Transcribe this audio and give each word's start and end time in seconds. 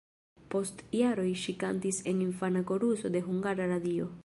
Post 0.53 0.79
jaroj 0.99 1.25
ŝi 1.41 1.55
kantis 1.65 2.01
en 2.13 2.25
infana 2.29 2.65
koruso 2.73 3.15
de 3.17 3.25
Hungara 3.29 3.69
Radio. 3.77 4.13